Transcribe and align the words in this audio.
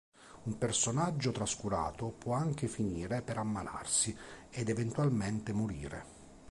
Un 0.45 0.57
personaggio 0.57 1.31
trascurato 1.31 2.07
può 2.09 2.33
anche 2.33 2.67
finire 2.67 3.21
per 3.21 3.37
ammalarsi 3.37 4.17
ed 4.49 4.67
eventualmente 4.69 5.53
morire. 5.53 6.05